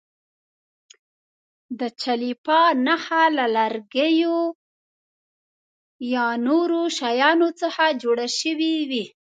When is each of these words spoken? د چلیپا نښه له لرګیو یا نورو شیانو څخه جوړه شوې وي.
د 1.79 1.81
چلیپا 2.01 2.61
نښه 2.85 3.23
له 3.37 3.45
لرګیو 3.55 4.39
یا 6.13 6.27
نورو 6.47 6.81
شیانو 6.97 7.49
څخه 7.61 7.83
جوړه 8.01 8.27
شوې 8.39 8.75
وي. 8.89 9.05